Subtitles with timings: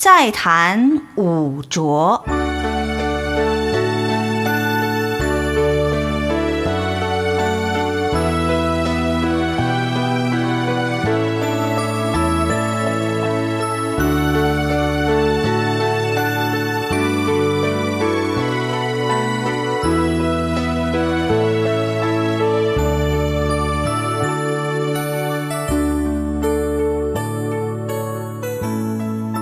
[0.00, 2.24] 再弹五浊。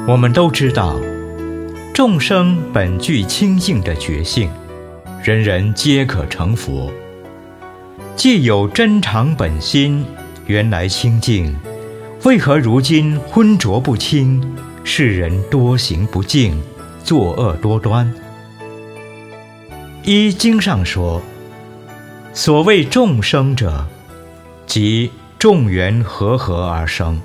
[0.08, 0.98] 我们都知道，
[1.92, 4.50] 众生本具清净的觉性，
[5.22, 6.90] 人人皆可成佛。
[8.16, 10.02] 既有真常本心，
[10.46, 11.54] 原来清净，
[12.24, 14.42] 为何如今昏浊不清？
[14.82, 16.58] 世人多行不敬，
[17.04, 18.10] 作恶多端。
[20.04, 21.20] 依经上说，
[22.32, 23.84] 所谓众生者，
[24.66, 27.20] 即众缘和合而生。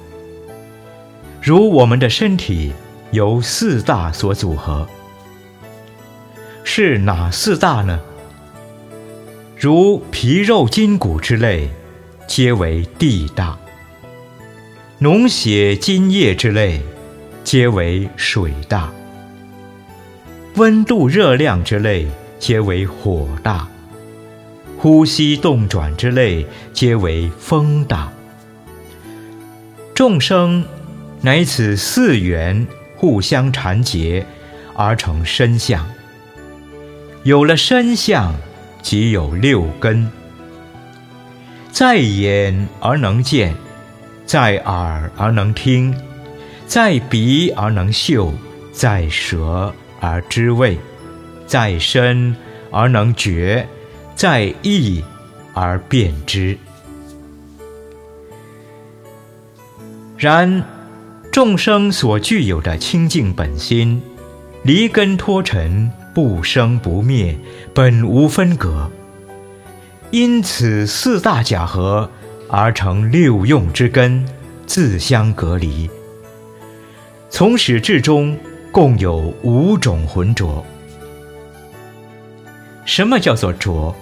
[1.44, 2.72] 如我们的身体
[3.12, 4.88] 由四大所组合，
[6.64, 8.00] 是哪四大呢？
[9.58, 11.70] 如皮肉筋骨之类，
[12.30, 13.58] 皆为地大；
[15.02, 16.82] 脓血津液之类，
[17.44, 18.90] 皆为水大；
[20.56, 22.08] 温度热量之类，
[22.40, 23.68] 皆为火大；
[24.78, 28.10] 呼吸动转之类，皆为风大。
[29.94, 30.64] 众生。
[31.26, 34.26] 乃此四缘互相缠结，
[34.76, 35.88] 而成身相。
[37.24, 38.36] 有了身相，
[38.82, 40.12] 即有六根。
[41.72, 43.56] 在眼而能见，
[44.26, 45.96] 在耳而能听，
[46.68, 48.34] 在鼻而能嗅，
[48.74, 50.78] 在舌而知味，
[51.48, 52.36] 在身
[52.70, 53.66] 而能觉，
[54.14, 55.02] 在意
[55.54, 56.58] 而辨知。
[60.18, 60.62] 然。
[61.34, 64.00] 众生所具有的清净本心，
[64.62, 67.36] 离根脱尘，不生不灭，
[67.74, 68.88] 本无分隔。
[70.12, 72.08] 因此四大假合
[72.48, 74.24] 而成六用之根，
[74.68, 75.90] 自相隔离。
[77.32, 78.38] 从始至终，
[78.72, 80.64] 共有五种浑浊。
[82.86, 83.96] 什么叫做浊？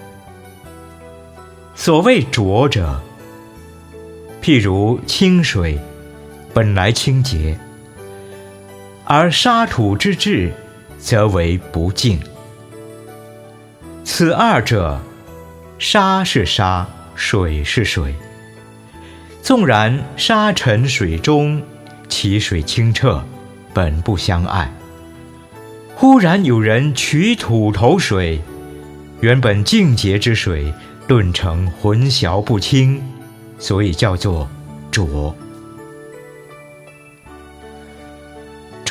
[1.75, 3.01] 所谓浊者，
[4.41, 5.79] 譬如清水。
[6.53, 7.57] 本来清洁，
[9.05, 10.51] 而沙土之质，
[10.99, 12.19] 则为不净。
[14.03, 14.99] 此二者，
[15.79, 18.13] 沙是沙，水是水。
[19.41, 21.61] 纵然沙沉水中，
[22.09, 23.23] 其水清澈，
[23.73, 24.71] 本不相爱。
[25.95, 28.41] 忽然有人取土投水，
[29.21, 30.73] 原本净洁之水，
[31.07, 33.01] 顿成混淆不清，
[33.57, 34.49] 所以叫做
[34.91, 35.33] 浊。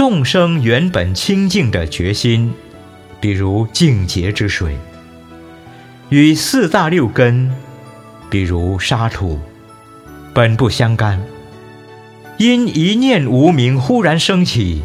[0.01, 2.55] 众生原本清净的决心，
[3.21, 4.75] 比如净洁之水，
[6.09, 7.53] 与四大六根，
[8.31, 9.39] 比如沙土，
[10.33, 11.21] 本不相干。
[12.39, 14.83] 因一念无明忽然升起，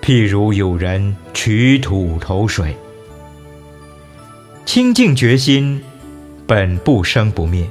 [0.00, 2.74] 譬如有人取土投水。
[4.64, 5.82] 清净决心
[6.46, 7.68] 本不生不灭，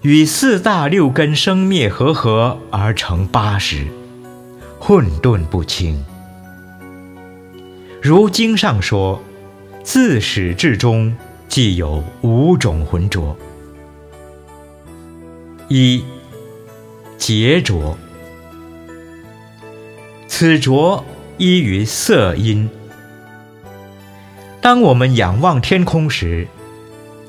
[0.00, 3.86] 与四大六根生灭合合而成八识。
[4.84, 6.04] 混沌不清，
[8.02, 9.22] 如经上说，
[9.84, 11.16] 自始至终，
[11.48, 13.36] 既有五种浑浊：
[15.68, 16.04] 一
[17.16, 17.96] 劫浊，
[20.26, 21.04] 此浊
[21.38, 22.68] 依于色音。
[24.60, 26.48] 当我们仰望天空时，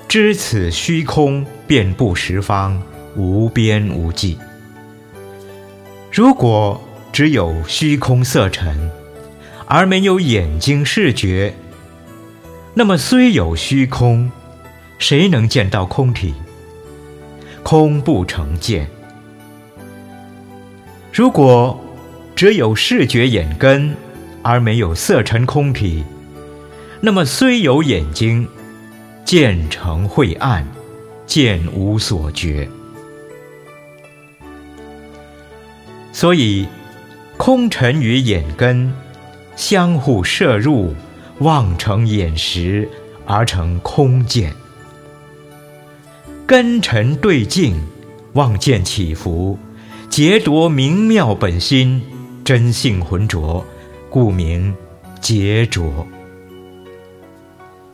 [0.07, 2.81] 知此虚空遍布十方，
[3.15, 4.39] 无边无际。
[6.11, 6.81] 如果
[7.13, 8.89] 只有虚空色尘，
[9.67, 11.53] 而没有眼睛视觉。
[12.73, 14.31] 那么虽有虚空，
[14.97, 16.33] 谁能见到空体？
[17.61, 18.89] 空不成见。
[21.13, 21.79] 如果
[22.35, 23.95] 只有视觉眼根，
[24.41, 26.03] 而没有色尘空体，
[26.99, 28.47] 那么虽有眼睛，
[29.23, 30.67] 见成晦暗，
[31.27, 32.67] 见无所觉。
[36.11, 36.67] 所以。
[37.37, 38.93] 空尘与眼根
[39.55, 40.93] 相互摄入，
[41.39, 42.87] 望成眼识
[43.25, 44.53] 而成空见。
[46.45, 47.81] 根尘对境，
[48.33, 49.57] 望见起伏，
[50.09, 52.01] 劫夺明妙本心，
[52.45, 53.65] 真性浑浊，
[54.09, 54.73] 故名
[55.19, 56.07] 劫浊。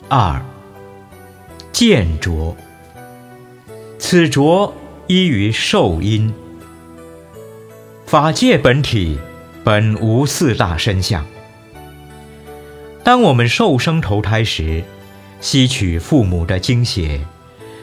[0.09, 0.41] 二
[1.71, 2.55] 见浊，
[3.97, 4.73] 此浊
[5.07, 6.31] 依于受因。
[8.05, 9.17] 法界本体。
[9.69, 11.23] 本无四大身相。
[13.03, 14.83] 当我们受生投胎时，
[15.41, 17.21] 吸取父母的精血，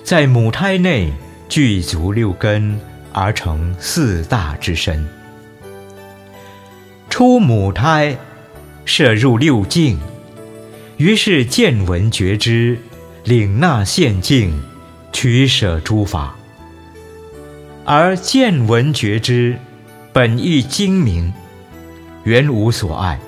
[0.03, 1.13] 在母胎内
[1.49, 2.81] 具足六根，
[3.13, 5.07] 而成四大之身。
[7.09, 8.17] 出母胎，
[8.85, 9.97] 摄入六境，
[10.97, 12.77] 于是见闻觉知，
[13.23, 14.61] 领纳现境，
[15.13, 16.35] 取舍诸法。
[17.85, 19.57] 而见闻觉知，
[20.13, 21.33] 本意精明，
[22.27, 23.21] 原无所爱。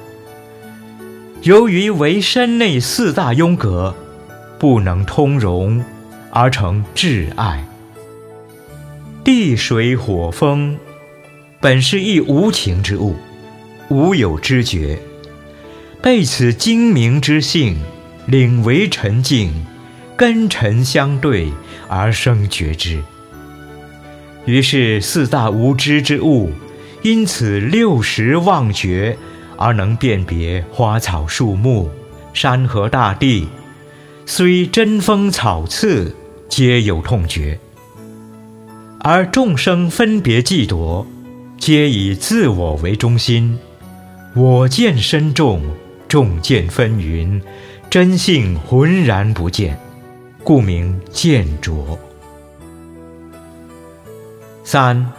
[1.42, 3.94] 由于为身内四大庸隔，
[4.58, 5.80] 不能通融，
[6.32, 7.64] 而成挚爱。
[9.22, 10.76] 地水火风，
[11.60, 13.14] 本是一无情之物，
[13.88, 14.98] 无有知觉，
[16.02, 17.76] 被此精明之性
[18.26, 19.64] 领为沉静，
[20.16, 21.52] 根尘相对
[21.86, 22.98] 而生觉知。
[24.44, 26.50] 于是四大无知之物，
[27.08, 29.16] 因此六识忘觉，
[29.56, 31.88] 而能辨别花草树木、
[32.34, 33.48] 山河大地，
[34.26, 36.14] 虽针锋草刺，
[36.50, 37.58] 皆有痛觉。
[39.00, 41.06] 而众生分别计夺，
[41.56, 43.58] 皆以自我为中心，
[44.34, 45.62] 我见深重，
[46.08, 47.40] 众见纷纭，
[47.88, 49.80] 真性浑然不见，
[50.44, 51.98] 故名见浊。
[54.62, 55.10] 三，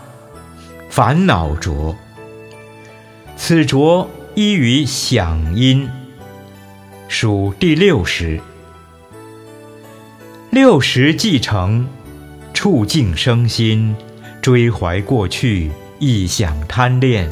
[0.90, 1.96] 烦恼浊。
[3.38, 5.88] 此浊依于响音，
[7.08, 8.42] 属第六识。
[10.50, 11.88] 六识既成，
[12.54, 13.96] 触境生心，
[14.42, 17.30] 追怀过去，忆想贪恋，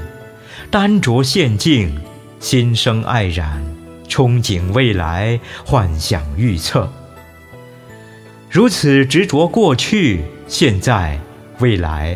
[0.69, 2.00] 单着现境，
[2.39, 3.62] 心生爱染，
[4.07, 6.92] 憧憬未来，幻想预测。
[8.50, 11.19] 如此执着过去、现在。
[11.59, 12.15] 未来，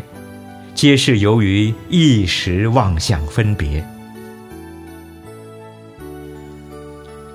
[0.81, 3.85] 皆是由于一时妄想分别。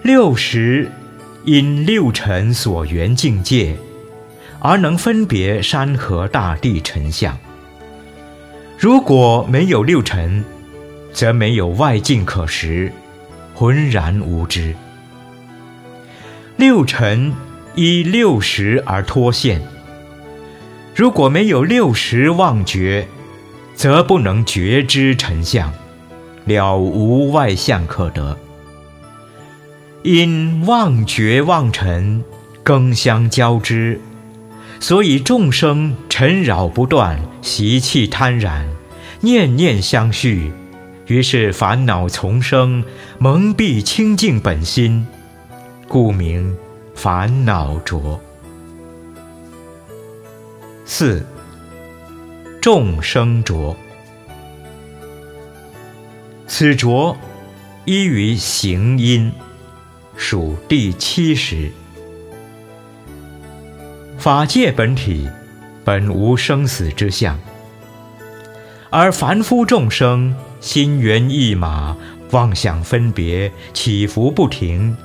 [0.02, 0.90] 六识
[1.44, 3.76] 因六尘所缘境界，
[4.58, 7.38] 而能分别山河大地尘相。
[8.76, 10.44] 如果没有六尘，
[11.12, 12.90] 则没有外境可识，
[13.54, 14.74] 浑然无知。
[16.56, 17.32] 六尘
[17.76, 19.62] 依六识而脱现。
[20.96, 23.06] 如果没有六识妄觉，
[23.76, 25.72] 则不能觉知尘相，
[26.46, 28.36] 了无外相可得。
[30.02, 32.24] 因妄觉妄尘
[32.62, 34.00] 更相交织，
[34.80, 38.66] 所以众生尘扰不断，习气贪染，
[39.20, 40.52] 念念相续，
[41.06, 42.82] 于是烦恼丛生，
[43.18, 45.06] 蒙蔽清净本心，
[45.86, 46.56] 故名
[46.94, 48.20] 烦恼浊。
[50.84, 51.26] 四
[52.66, 53.76] 众生浊，
[56.48, 57.16] 此浊
[57.84, 59.30] 依于行因，
[60.16, 61.70] 属第七识。
[64.18, 65.28] 法界本体
[65.84, 67.38] 本无生死之相，
[68.90, 71.96] 而凡夫众生心猿意马，
[72.32, 74.96] 妄想分别，起伏不停，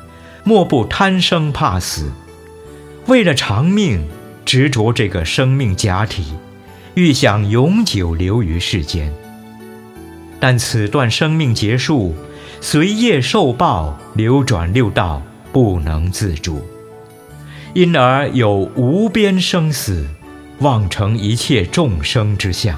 [0.43, 2.11] 莫不贪生怕死，
[3.05, 4.03] 为了长命。
[4.43, 6.33] 执着这个生命假体，
[6.95, 9.11] 欲想永久留于世间。
[10.39, 12.15] 但此段生命结束，
[12.59, 15.21] 随业受报，流转六道，
[15.51, 16.61] 不能自主，
[17.73, 20.05] 因而有无边生死，
[20.59, 22.77] 妄成一切众生之相，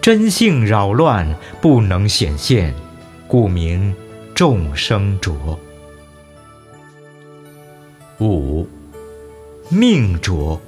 [0.00, 2.72] 真性扰乱，不能显现，
[3.26, 3.94] 故名
[4.34, 5.58] 众生浊。
[8.20, 8.66] 五。
[9.68, 10.60] 命浊，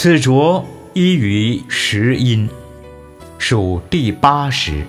[0.00, 0.64] 此浊
[0.94, 2.48] 依于十因，
[3.36, 4.86] 属第八识。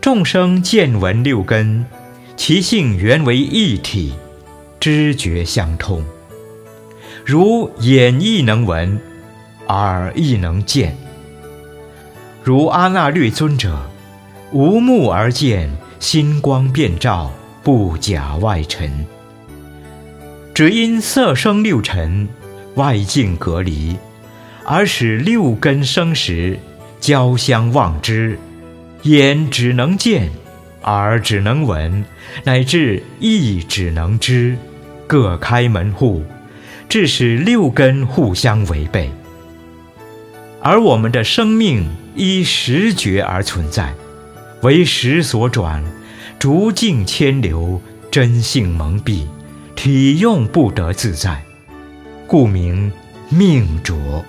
[0.00, 1.86] 众生见闻六根，
[2.36, 4.12] 其性原为一体，
[4.80, 6.04] 知觉相通。
[7.24, 9.00] 如眼亦能闻，
[9.68, 10.96] 耳亦能见。
[12.42, 13.88] 如阿那律尊者，
[14.50, 17.30] 无目而见，心光遍照。
[17.62, 19.06] 不假外尘，
[20.60, 22.28] 只因色生六尘
[22.74, 23.96] 外境隔离，
[24.62, 26.58] 而使六根生时
[27.00, 28.38] 交相望之，
[29.04, 30.30] 眼只能见，
[30.82, 32.04] 耳只能闻，
[32.44, 34.54] 乃至意只能知，
[35.06, 36.22] 各开门户，
[36.90, 39.10] 致使六根互相违背。
[40.60, 43.94] 而我们的生命依识觉而存在，
[44.60, 45.82] 为识所转。
[46.38, 49.22] 逐境迁流，真性蒙蔽，
[49.82, 51.42] 体用不得自在，
[52.26, 52.92] 故名
[53.30, 54.22] 命浊。